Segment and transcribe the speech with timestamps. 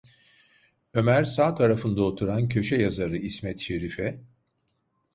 [0.93, 4.21] Ömer sağ tarafında oturan köşe yazarı İsmet Şerif’e: